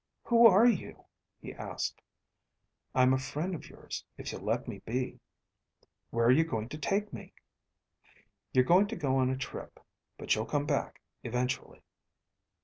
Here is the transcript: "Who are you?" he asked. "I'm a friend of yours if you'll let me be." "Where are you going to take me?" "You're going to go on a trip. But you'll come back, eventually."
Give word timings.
"Who 0.23 0.47
are 0.47 0.65
you?" 0.65 1.05
he 1.39 1.53
asked. 1.53 2.01
"I'm 2.95 3.13
a 3.13 3.19
friend 3.19 3.53
of 3.53 3.69
yours 3.69 4.03
if 4.17 4.31
you'll 4.31 4.41
let 4.41 4.67
me 4.67 4.79
be." 4.79 5.19
"Where 6.09 6.25
are 6.25 6.31
you 6.31 6.43
going 6.43 6.69
to 6.69 6.77
take 6.79 7.13
me?" 7.13 7.33
"You're 8.51 8.63
going 8.65 8.87
to 8.87 8.95
go 8.95 9.17
on 9.17 9.29
a 9.29 9.37
trip. 9.37 9.79
But 10.17 10.33
you'll 10.33 10.47
come 10.47 10.65
back, 10.65 11.03
eventually." 11.23 11.83